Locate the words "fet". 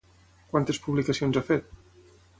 1.53-1.73